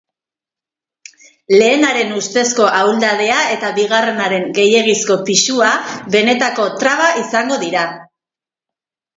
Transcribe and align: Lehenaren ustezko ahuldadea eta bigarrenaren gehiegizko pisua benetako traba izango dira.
Lehenaren 1.55 2.13
ustezko 2.21 2.65
ahuldadea 2.79 3.37
eta 3.57 3.71
bigarrenaren 3.77 4.49
gehiegizko 4.61 5.19
pisua 5.29 5.69
benetako 6.17 6.69
traba 6.83 7.15
izango 7.27 7.63
dira. 7.67 7.87